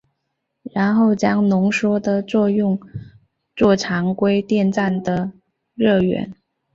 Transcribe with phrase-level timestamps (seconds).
[0.73, 2.79] 然后将浓缩的热用
[3.55, 5.31] 作常规电站的
[5.75, 6.33] 热源。